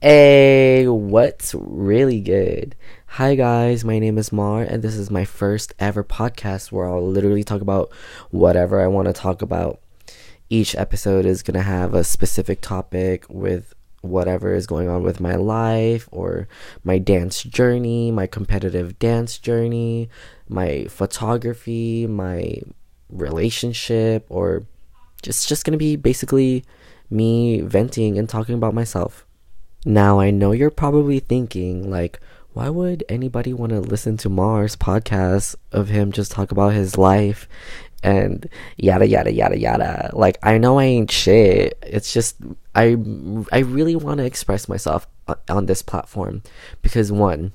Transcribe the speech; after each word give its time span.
Hey, 0.00 0.86
what's 0.86 1.56
really 1.56 2.20
good? 2.20 2.76
Hi, 3.06 3.34
guys, 3.34 3.84
my 3.84 3.98
name 3.98 4.16
is 4.16 4.30
Mar, 4.30 4.62
and 4.62 4.80
this 4.80 4.94
is 4.94 5.10
my 5.10 5.24
first 5.24 5.74
ever 5.80 6.04
podcast 6.04 6.70
where 6.70 6.88
I'll 6.88 7.04
literally 7.04 7.42
talk 7.42 7.62
about 7.62 7.90
whatever 8.30 8.80
I 8.80 8.86
want 8.86 9.06
to 9.06 9.12
talk 9.12 9.42
about. 9.42 9.80
Each 10.48 10.76
episode 10.76 11.26
is 11.26 11.42
going 11.42 11.56
to 11.56 11.62
have 11.62 11.94
a 11.94 12.04
specific 12.04 12.60
topic 12.60 13.26
with 13.28 13.74
whatever 14.00 14.54
is 14.54 14.68
going 14.68 14.88
on 14.88 15.02
with 15.02 15.18
my 15.18 15.34
life 15.34 16.08
or 16.12 16.46
my 16.84 16.98
dance 16.98 17.42
journey, 17.42 18.12
my 18.12 18.28
competitive 18.28 19.00
dance 19.00 19.36
journey, 19.36 20.08
my 20.48 20.84
photography, 20.84 22.06
my 22.06 22.60
relationship, 23.10 24.26
or 24.28 24.64
just 25.22 25.48
just 25.48 25.64
going 25.64 25.72
to 25.72 25.76
be 25.76 25.96
basically 25.96 26.64
me 27.10 27.62
venting 27.62 28.16
and 28.16 28.28
talking 28.28 28.54
about 28.54 28.74
myself. 28.74 29.24
Now, 29.84 30.20
I 30.20 30.30
know 30.30 30.52
you're 30.52 30.70
probably 30.70 31.20
thinking, 31.20 31.90
like, 31.90 32.20
why 32.52 32.68
would 32.68 33.04
anybody 33.08 33.52
want 33.52 33.70
to 33.70 33.80
listen 33.80 34.16
to 34.18 34.28
Mars 34.28 34.74
podcast 34.74 35.54
of 35.70 35.88
him 35.88 36.10
just 36.10 36.32
talk 36.32 36.50
about 36.50 36.72
his 36.72 36.98
life 36.98 37.48
and 38.02 38.48
yada 38.76 39.06
yada 39.06 39.32
yada 39.32 39.56
yada? 39.56 40.10
Like, 40.12 40.38
I 40.42 40.58
know 40.58 40.78
I 40.78 40.84
ain't 40.84 41.10
shit. 41.10 41.78
It's 41.82 42.12
just 42.12 42.36
I 42.74 42.96
I 43.52 43.60
really 43.60 43.94
want 43.94 44.18
to 44.18 44.24
express 44.24 44.68
myself 44.68 45.06
on 45.48 45.66
this 45.66 45.82
platform 45.82 46.42
because 46.82 47.12
one, 47.12 47.52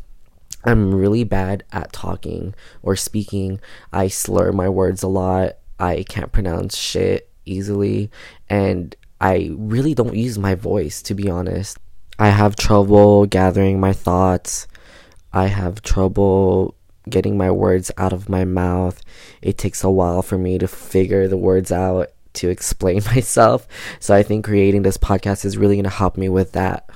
I'm 0.63 0.95
really 0.95 1.25
bad 1.25 1.63
at 1.73 1.91
talking 1.91 2.55
or 2.81 2.95
speaking. 2.95 3.59
I 3.91 4.07
slur 4.07 4.53
my 4.53 4.69
words 4.69 5.03
a 5.03 5.07
lot. 5.09 5.57
I 5.79 6.03
can't 6.07 6.31
pronounce 6.31 6.77
shit 6.77 7.29
easily 7.45 8.09
and 8.49 8.95
I 9.19 9.49
really 9.53 9.93
don't 9.93 10.15
use 10.15 10.37
my 10.37 10.55
voice 10.55 11.01
to 11.03 11.13
be 11.13 11.29
honest. 11.29 11.77
I 12.19 12.29
have 12.29 12.55
trouble 12.55 13.25
gathering 13.25 13.79
my 13.79 13.93
thoughts. 13.93 14.67
I 15.31 15.47
have 15.47 15.81
trouble 15.81 16.75
getting 17.09 17.37
my 17.37 17.51
words 17.51 17.91
out 17.97 18.13
of 18.13 18.29
my 18.29 18.45
mouth. 18.45 19.01
It 19.41 19.57
takes 19.57 19.83
a 19.83 19.89
while 19.89 20.21
for 20.21 20.37
me 20.37 20.57
to 20.59 20.67
figure 20.67 21.27
the 21.27 21.37
words 21.37 21.71
out 21.71 22.11
to 22.33 22.49
explain 22.49 23.01
myself. 23.15 23.67
So 23.99 24.15
I 24.15 24.23
think 24.23 24.45
creating 24.45 24.83
this 24.83 24.97
podcast 24.97 25.45
is 25.45 25.57
really 25.57 25.75
going 25.75 25.83
to 25.83 25.89
help 25.89 26.17
me 26.17 26.29
with 26.29 26.51
that. 26.53 26.89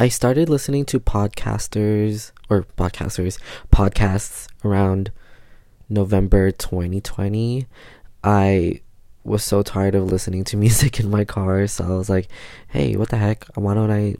I 0.00 0.08
started 0.08 0.48
listening 0.48 0.84
to 0.86 1.00
podcasters 1.00 2.30
or 2.48 2.62
podcasters 2.76 3.38
podcasts 3.72 4.48
around 4.64 5.10
November 5.88 6.50
2020. 6.50 7.66
I 8.22 8.80
was 9.24 9.42
so 9.42 9.62
tired 9.62 9.94
of 9.94 10.04
listening 10.04 10.44
to 10.44 10.56
music 10.58 11.00
in 11.00 11.10
my 11.10 11.24
car, 11.24 11.66
so 11.66 11.84
I 11.84 11.96
was 11.96 12.08
like, 12.08 12.28
"Hey, 12.68 12.94
what 12.96 13.08
the 13.08 13.16
heck? 13.16 13.44
Why 13.56 13.74
don't 13.74 13.90
I 13.90 14.16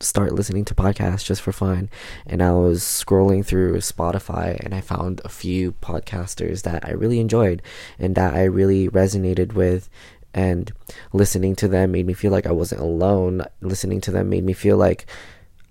start 0.00 0.32
listening 0.32 0.64
to 0.66 0.74
podcasts 0.74 1.24
just 1.24 1.42
for 1.42 1.52
fun. 1.52 1.90
And 2.26 2.42
I 2.42 2.52
was 2.52 2.82
scrolling 2.82 3.44
through 3.44 3.76
Spotify 3.78 4.58
and 4.64 4.74
I 4.74 4.80
found 4.80 5.20
a 5.24 5.28
few 5.28 5.72
podcasters 5.72 6.62
that 6.62 6.86
I 6.86 6.92
really 6.92 7.20
enjoyed 7.20 7.62
and 7.98 8.14
that 8.14 8.34
I 8.34 8.44
really 8.44 8.88
resonated 8.88 9.52
with. 9.54 9.88
And 10.32 10.72
listening 11.12 11.54
to 11.56 11.68
them 11.68 11.92
made 11.92 12.06
me 12.06 12.12
feel 12.12 12.32
like 12.32 12.46
I 12.46 12.52
wasn't 12.52 12.80
alone. 12.80 13.44
Listening 13.60 14.00
to 14.02 14.10
them 14.10 14.28
made 14.28 14.44
me 14.44 14.52
feel 14.52 14.76
like 14.76 15.06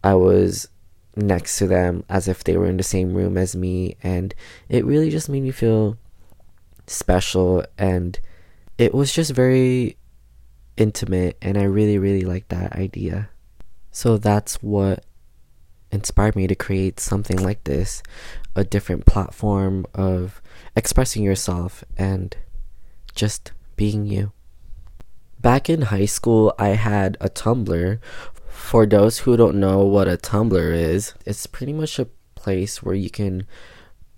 I 0.04 0.16
was 0.16 0.68
next 1.16 1.58
to 1.58 1.68
them 1.68 2.04
as 2.10 2.28
if 2.28 2.44
they 2.44 2.58
were 2.58 2.66
in 2.68 2.78
the 2.78 2.84
same 2.84 3.14
room 3.14 3.38
as 3.38 3.56
me. 3.56 3.98
And 4.04 4.34
it 4.70 4.86
really 4.86 5.10
just 5.10 5.30
made 5.30 5.44
me 5.44 5.52
feel 5.52 5.98
special. 6.88 7.66
And 7.78 8.20
it 8.78 8.94
was 8.94 9.14
just 9.14 9.32
very 9.32 9.98
intimate. 10.78 11.38
And 11.42 11.58
I 11.58 11.64
really, 11.64 11.98
really 11.98 12.24
liked 12.24 12.50
that 12.50 12.74
idea. 12.74 13.30
So 13.94 14.18
that's 14.18 14.56
what 14.56 15.06
inspired 15.92 16.36
me 16.36 16.48
to 16.48 16.56
create 16.56 17.00
something 17.00 17.38
like 17.38 17.64
this 17.64 18.02
a 18.56 18.64
different 18.64 19.06
platform 19.06 19.86
of 19.94 20.42
expressing 20.76 21.24
yourself 21.24 21.84
and 21.96 22.36
just 23.16 23.52
being 23.76 24.06
you. 24.06 24.32
Back 25.40 25.70
in 25.70 25.84
high 25.84 26.06
school, 26.06 26.54
I 26.58 26.70
had 26.70 27.18
a 27.22 27.30
Tumblr. 27.30 28.00
For 28.48 28.86
those 28.86 29.20
who 29.20 29.38
don't 29.38 29.60
know 29.60 29.84
what 29.84 30.08
a 30.08 30.18
Tumblr 30.18 30.74
is, 30.74 31.14
it's 31.26 31.46
pretty 31.48 31.74
much 31.74 32.00
a 32.00 32.08
place 32.36 32.82
where 32.82 32.96
you 32.96 33.10
can 33.10 33.46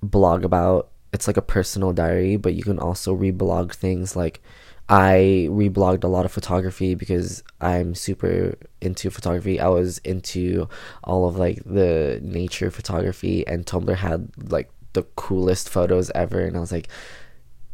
blog 0.02 0.46
about 0.46 0.90
it's 1.16 1.28
like 1.28 1.38
a 1.38 1.42
personal 1.42 1.94
diary, 1.94 2.38
but 2.38 2.54
you 2.54 2.64
can 2.64 2.78
also 2.78 3.16
reblog 3.16 3.74
things 3.74 4.16
like 4.16 4.42
I 4.88 5.48
reblogged 5.50 6.04
a 6.04 6.08
lot 6.08 6.26
of 6.26 6.32
photography 6.32 6.94
because 6.94 7.44
I'm 7.60 7.96
super 7.96 8.56
into 8.82 9.10
photography. 9.10 9.60
I 9.60 9.68
was 9.70 9.98
into 10.00 10.70
all 11.04 11.28
of 11.28 11.38
like 11.38 11.64
the 11.66 12.20
nature 12.22 12.70
photography, 12.70 13.48
and 13.48 13.66
Tumblr 13.66 13.96
had 13.96 14.30
like 14.52 14.70
the 14.94 15.04
coolest 15.16 15.70
photos 15.70 16.12
ever. 16.14 16.42
And 16.42 16.56
I 16.56 16.60
was 16.60 16.72
like, 16.72 16.90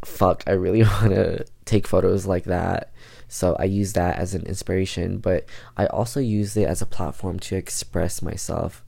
fuck, 0.06 0.44
I 0.48 0.52
really 0.52 0.84
want 0.96 1.14
to 1.14 1.46
take 1.66 1.86
photos 1.86 2.26
like 2.26 2.46
that. 2.46 2.94
So 3.28 3.56
I 3.60 3.66
use 3.66 3.94
that 3.94 4.18
as 4.18 4.34
an 4.34 4.46
inspiration, 4.46 5.18
but 5.18 5.46
I 5.78 5.88
also 5.88 6.20
use 6.20 6.56
it 6.56 6.68
as 6.68 6.82
a 6.82 6.86
platform 6.86 7.40
to 7.40 7.56
express 7.56 8.22
myself. 8.22 8.84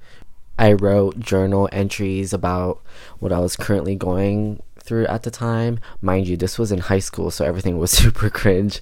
I 0.57 0.73
wrote 0.73 1.19
journal 1.19 1.67
entries 1.71 2.33
about 2.33 2.81
what 3.19 3.31
I 3.31 3.39
was 3.39 3.55
currently 3.55 3.95
going 3.95 4.61
through 4.79 5.07
at 5.07 5.23
the 5.23 5.31
time. 5.31 5.79
Mind 6.01 6.27
you, 6.27 6.37
this 6.37 6.59
was 6.59 6.71
in 6.71 6.79
high 6.79 6.99
school, 6.99 7.31
so 7.31 7.45
everything 7.45 7.77
was 7.77 7.91
super 8.03 8.29
cringe. 8.29 8.81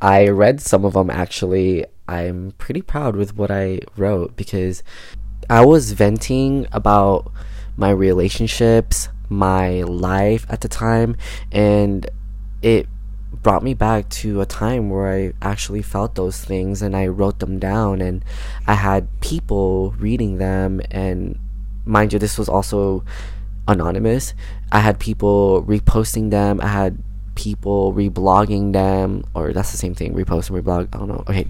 I 0.00 0.28
read 0.28 0.60
some 0.60 0.84
of 0.84 0.94
them 0.94 1.10
actually. 1.10 1.86
I'm 2.08 2.52
pretty 2.58 2.82
proud 2.82 3.16
with 3.16 3.36
what 3.36 3.50
I 3.50 3.80
wrote 3.96 4.36
because 4.36 4.82
I 5.48 5.64
was 5.64 5.92
venting 5.92 6.66
about 6.72 7.30
my 7.76 7.90
relationships, 7.90 9.08
my 9.28 9.82
life 9.82 10.46
at 10.48 10.60
the 10.60 10.68
time, 10.68 11.16
and 11.50 12.08
it 12.60 12.86
brought 13.32 13.62
me 13.62 13.74
back 13.74 14.08
to 14.08 14.40
a 14.40 14.46
time 14.46 14.90
where 14.90 15.10
I 15.10 15.32
actually 15.40 15.82
felt 15.82 16.14
those 16.14 16.44
things 16.44 16.82
and 16.82 16.96
I 16.96 17.06
wrote 17.06 17.38
them 17.38 17.58
down 17.58 18.00
and 18.00 18.24
I 18.66 18.74
had 18.74 19.08
people 19.20 19.92
reading 19.98 20.38
them 20.38 20.80
and 20.90 21.38
mind 21.84 22.12
you 22.12 22.18
this 22.18 22.38
was 22.38 22.48
also 22.48 23.04
anonymous. 23.66 24.34
I 24.70 24.80
had 24.80 24.98
people 24.98 25.62
reposting 25.64 26.30
them. 26.30 26.60
I 26.60 26.68
had 26.68 27.02
people 27.34 27.92
reblogging 27.92 28.72
them, 28.72 29.24
or 29.34 29.52
that's 29.52 29.72
the 29.72 29.78
same 29.78 29.94
thing. 29.94 30.14
Repost 30.14 30.50
and 30.50 30.64
reblog. 30.64 30.88
I 30.92 30.98
don't 30.98 31.08
know. 31.08 31.24
Okay, 31.28 31.46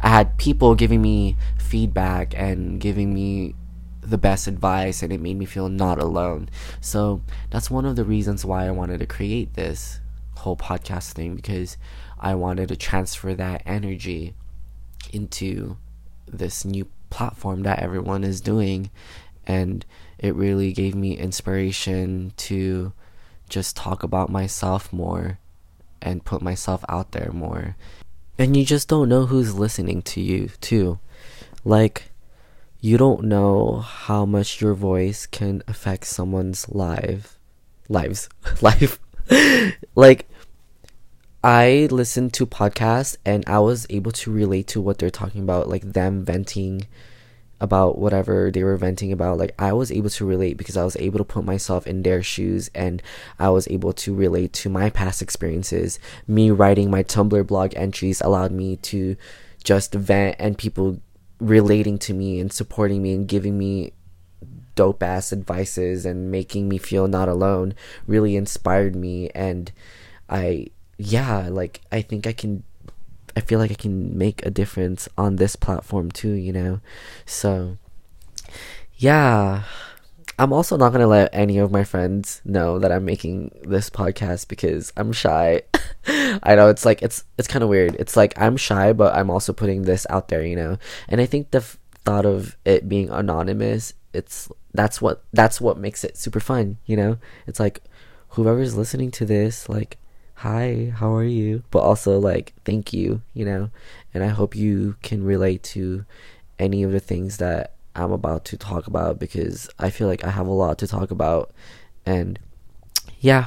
I 0.00 0.08
had 0.08 0.38
people 0.38 0.74
giving 0.74 1.02
me 1.02 1.36
feedback 1.58 2.34
and 2.36 2.80
giving 2.80 3.12
me 3.12 3.54
the 4.00 4.18
best 4.18 4.46
advice, 4.46 5.02
and 5.02 5.12
it 5.12 5.20
made 5.20 5.36
me 5.36 5.44
feel 5.44 5.68
not 5.68 5.98
alone. 5.98 6.48
So 6.80 7.22
that's 7.50 7.70
one 7.70 7.84
of 7.84 7.96
the 7.96 8.04
reasons 8.04 8.44
why 8.44 8.66
I 8.66 8.70
wanted 8.70 9.00
to 9.00 9.06
create 9.06 9.54
this 9.54 10.00
whole 10.38 10.56
podcast 10.56 11.12
thing 11.12 11.36
because 11.36 11.76
I 12.18 12.34
wanted 12.34 12.68
to 12.68 12.76
transfer 12.76 13.34
that 13.34 13.62
energy 13.66 14.34
into 15.12 15.76
this 16.26 16.64
new 16.64 16.88
platform 17.10 17.62
that 17.62 17.78
everyone 17.78 18.24
is 18.24 18.40
doing 18.40 18.90
and 19.46 19.84
it 20.18 20.34
really 20.34 20.72
gave 20.72 20.94
me 20.94 21.16
inspiration 21.16 22.32
to 22.36 22.92
just 23.48 23.76
talk 23.76 24.02
about 24.02 24.30
myself 24.30 24.92
more 24.92 25.38
and 26.02 26.24
put 26.24 26.42
myself 26.42 26.84
out 26.88 27.12
there 27.12 27.30
more. 27.32 27.76
And 28.38 28.56
you 28.56 28.64
just 28.64 28.88
don't 28.88 29.08
know 29.08 29.26
who's 29.26 29.54
listening 29.54 30.02
to 30.02 30.20
you, 30.20 30.50
too. 30.60 30.98
Like, 31.64 32.10
you 32.80 32.96
don't 32.96 33.24
know 33.24 33.78
how 33.78 34.24
much 34.24 34.60
your 34.60 34.74
voice 34.74 35.26
can 35.26 35.62
affect 35.66 36.06
someone's 36.06 36.68
life. 36.84 37.38
Lives. 37.88 38.28
Life. 38.60 39.00
like, 39.94 40.28
I 41.42 41.88
listened 41.90 42.32
to 42.34 42.46
podcasts 42.46 43.16
and 43.24 43.44
I 43.46 43.60
was 43.60 43.86
able 43.90 44.12
to 44.12 44.32
relate 44.32 44.66
to 44.68 44.80
what 44.80 44.98
they're 44.98 45.10
talking 45.10 45.42
about, 45.42 45.68
like 45.68 45.92
them 45.92 46.24
venting 46.24 46.86
about 47.60 47.98
whatever 47.98 48.50
they 48.50 48.62
were 48.62 48.76
venting 48.76 49.12
about. 49.12 49.38
Like 49.38 49.54
i 49.58 49.72
was 49.72 49.90
able 49.90 50.10
to 50.10 50.24
relate 50.24 50.56
because 50.56 50.76
i 50.76 50.84
was 50.84 50.96
able 50.96 51.18
to 51.18 51.24
put 51.24 51.44
myself 51.44 51.86
in 51.86 52.02
their 52.02 52.22
shoes 52.22 52.70
and 52.74 53.02
i 53.38 53.48
was 53.48 53.66
able 53.68 53.92
to 53.92 54.14
relate 54.14 54.52
to 54.54 54.68
my 54.68 54.90
past 54.90 55.22
experiences. 55.22 55.98
Me 56.26 56.50
writing 56.50 56.90
my 56.90 57.02
tumblr 57.02 57.46
blog 57.46 57.72
entries 57.76 58.20
allowed 58.20 58.52
me 58.52 58.76
to 58.76 59.16
just 59.64 59.94
vent 59.94 60.36
and 60.38 60.56
people 60.56 61.00
relating 61.40 61.98
to 61.98 62.14
me 62.14 62.40
and 62.40 62.52
supporting 62.52 63.02
me 63.02 63.14
and 63.14 63.28
giving 63.28 63.56
me 63.56 63.92
dope 64.78 65.02
ass 65.02 65.32
advices 65.32 66.06
and 66.06 66.30
making 66.30 66.68
me 66.68 66.78
feel 66.78 67.08
not 67.08 67.28
alone 67.28 67.74
really 68.06 68.36
inspired 68.36 68.94
me 68.94 69.28
and 69.34 69.72
i 70.30 70.64
yeah 70.98 71.48
like 71.50 71.80
i 71.90 72.00
think 72.00 72.28
i 72.28 72.32
can 72.32 72.62
I 73.38 73.40
feel 73.40 73.60
like 73.60 73.70
I 73.70 73.74
can 73.74 74.18
make 74.18 74.44
a 74.44 74.50
difference 74.50 75.08
on 75.16 75.36
this 75.36 75.54
platform 75.54 76.10
too, 76.10 76.32
you 76.32 76.52
know? 76.52 76.80
So, 77.24 77.78
yeah. 78.96 79.62
I'm 80.40 80.52
also 80.52 80.76
not 80.76 80.90
going 80.90 81.02
to 81.02 81.06
let 81.06 81.30
any 81.32 81.58
of 81.58 81.70
my 81.70 81.84
friends 81.84 82.42
know 82.44 82.80
that 82.80 82.90
I'm 82.90 83.04
making 83.04 83.52
this 83.62 83.90
podcast 83.90 84.48
because 84.48 84.92
I'm 84.96 85.12
shy. 85.12 85.62
I 86.42 86.56
know 86.56 86.68
it's 86.68 86.84
like 86.84 87.00
it's 87.00 87.24
it's 87.38 87.46
kind 87.46 87.62
of 87.62 87.68
weird. 87.68 87.94
It's 87.98 88.16
like 88.16 88.34
I'm 88.36 88.56
shy, 88.56 88.92
but 88.92 89.14
I'm 89.14 89.30
also 89.30 89.52
putting 89.52 89.82
this 89.82 90.04
out 90.10 90.28
there, 90.28 90.44
you 90.44 90.56
know. 90.56 90.78
And 91.08 91.20
I 91.20 91.26
think 91.26 91.52
the 91.52 91.58
f- 91.58 91.78
thought 92.04 92.26
of 92.26 92.56
it 92.64 92.88
being 92.88 93.08
anonymous, 93.10 93.94
it's 94.12 94.48
that's 94.78 95.02
what 95.02 95.24
that's 95.32 95.60
what 95.60 95.76
makes 95.76 96.04
it 96.04 96.16
super 96.16 96.38
fun, 96.38 96.78
you 96.86 96.96
know. 96.96 97.18
It's 97.48 97.58
like 97.58 97.82
whoever's 98.30 98.76
listening 98.76 99.10
to 99.10 99.26
this, 99.26 99.68
like, 99.68 99.98
hi, 100.34 100.92
how 100.94 101.12
are 101.16 101.24
you? 101.24 101.64
But 101.72 101.80
also 101.80 102.16
like, 102.20 102.54
thank 102.64 102.92
you, 102.92 103.22
you 103.34 103.44
know. 103.44 103.70
And 104.14 104.22
I 104.22 104.28
hope 104.28 104.54
you 104.54 104.94
can 105.02 105.24
relate 105.24 105.64
to 105.74 106.04
any 106.60 106.84
of 106.84 106.92
the 106.92 107.00
things 107.00 107.38
that 107.38 107.74
I'm 107.96 108.12
about 108.12 108.44
to 108.46 108.56
talk 108.56 108.86
about 108.86 109.18
because 109.18 109.68
I 109.80 109.90
feel 109.90 110.06
like 110.06 110.22
I 110.22 110.30
have 110.30 110.46
a 110.46 110.52
lot 110.52 110.78
to 110.78 110.86
talk 110.86 111.10
about. 111.10 111.52
And 112.06 112.38
yeah, 113.18 113.46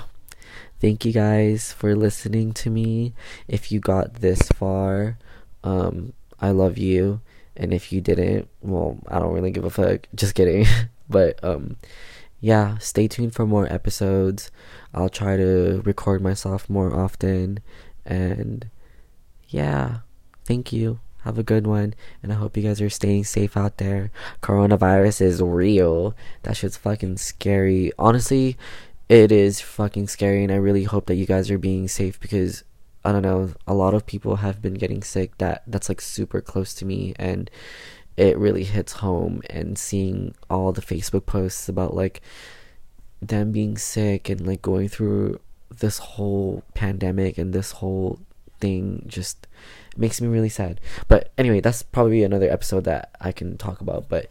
thank 0.82 1.06
you 1.06 1.14
guys 1.14 1.72
for 1.72 1.96
listening 1.96 2.52
to 2.56 2.70
me. 2.70 3.14
If 3.48 3.72
you 3.72 3.80
got 3.80 4.16
this 4.16 4.42
far, 4.50 5.18
um, 5.64 6.12
I 6.42 6.52
love 6.52 6.78
you. 6.78 7.22
And 7.56 7.74
if 7.74 7.94
you 7.94 8.02
didn't, 8.02 8.50
well, 8.60 9.00
I 9.08 9.20
don't 9.20 9.34
really 9.34 9.52
give 9.52 9.64
a 9.64 9.70
fuck. 9.70 10.08
Just 10.14 10.36
kidding. 10.36 10.66
but 11.12 11.42
um, 11.44 11.78
yeah, 12.40 12.80
stay 12.80 13.08
tuned 13.08 13.36
for 13.36 13.46
more 13.46 13.72
episodes. 13.72 14.50
I'll 14.94 15.10
try 15.10 15.38
to 15.38 15.82
record 15.86 16.22
myself 16.22 16.70
more 16.70 16.94
often. 17.00 17.60
And 18.06 18.70
yeah, 19.48 20.00
thank 20.46 20.74
you. 20.74 21.00
Have 21.24 21.38
a 21.38 21.44
good 21.44 21.68
one. 21.68 21.94
And 22.24 22.34
I 22.34 22.36
hope 22.36 22.58
you 22.58 22.64
guys 22.64 22.82
are 22.82 22.90
staying 22.90 23.26
safe 23.26 23.56
out 23.56 23.78
there. 23.78 24.10
Coronavirus 24.42 25.22
is 25.22 25.42
real. 25.42 26.16
That 26.44 26.58
shit's 26.58 26.78
fucking 26.78 27.18
scary. 27.18 27.92
Honestly, 28.00 28.58
it 29.08 29.32
is 29.32 29.62
fucking 29.62 30.08
scary. 30.08 30.44
And 30.44 30.52
I 30.52 30.56
really 30.56 30.86
hope 30.86 31.06
that 31.06 31.16
you 31.16 31.28
guys 31.28 31.52
are 31.52 31.60
being 31.60 31.88
safe 31.88 32.20
because 32.20 32.64
I 33.06 33.12
don't 33.12 33.22
know, 33.22 33.54
a 33.68 33.76
lot 33.76 33.94
of 33.94 34.08
people 34.08 34.38
have 34.38 34.62
been 34.62 34.76
getting 34.76 35.04
sick 35.04 35.38
that 35.38 35.64
that's 35.68 35.90
like 35.90 36.02
super 36.02 36.42
close 36.42 36.74
to 36.76 36.86
me 36.86 37.14
and 37.18 37.50
it 38.22 38.38
really 38.38 38.64
hits 38.64 38.94
home 38.94 39.42
and 39.50 39.80
seeing 39.80 40.36
all 40.48 40.72
the 40.72 40.82
Facebook 40.82 41.26
posts 41.26 41.68
about 41.68 41.96
like 41.96 42.22
them 43.20 43.52
being 43.52 43.80
sick 43.80 44.30
and 44.30 44.46
like 44.46 44.62
going 44.62 44.88
through 44.88 45.40
this 45.72 45.98
whole 45.98 46.64
pandemic 46.76 47.40
and 47.40 47.52
this 47.52 47.72
whole 47.72 48.20
thing 48.60 49.04
just 49.08 49.48
makes 49.98 50.22
me 50.22 50.28
really 50.28 50.50
sad. 50.50 50.80
But 51.08 51.32
anyway, 51.36 51.62
that's 51.62 51.82
probably 51.82 52.24
another 52.24 52.48
episode 52.48 52.84
that 52.84 53.10
I 53.20 53.32
can 53.32 53.58
talk 53.58 53.82
about. 53.82 54.08
But 54.08 54.28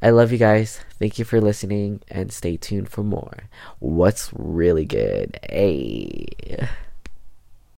I 0.00 0.10
love 0.10 0.30
you 0.30 0.38
guys. 0.38 0.80
Thank 1.00 1.18
you 1.18 1.24
for 1.24 1.40
listening 1.40 2.02
and 2.06 2.32
stay 2.32 2.56
tuned 2.56 2.88
for 2.88 3.02
more. 3.02 3.48
What's 3.80 4.30
really 4.32 4.84
good? 4.84 5.40
Hey. 5.50 6.68